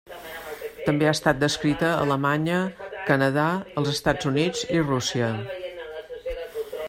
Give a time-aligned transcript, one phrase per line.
[0.85, 2.61] També ha estat descrita a Alemanya,
[3.09, 3.45] Canadà,
[3.81, 5.31] els Estats Units i Rússia.